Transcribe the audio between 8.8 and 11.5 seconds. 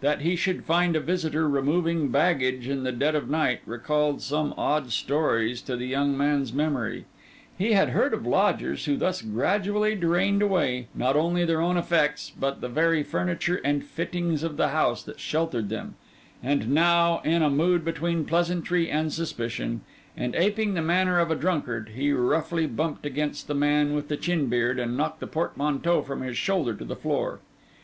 who thus gradually drained away, not only